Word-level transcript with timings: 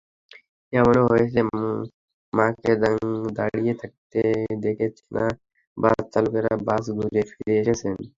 এমনও 0.73 1.03
হয়েছে, 1.11 1.39
মাকে 2.33 2.71
দাঁড়িয়ে 3.37 3.73
থাকতে 3.81 4.19
দেখে 4.63 4.87
চেনা 4.97 5.25
বাসচালকেরা 5.77 6.53
বাস 6.67 6.83
ঘুরিয়ে 6.97 7.23
ফিরে 7.31 7.53
এসেছেন। 7.61 7.93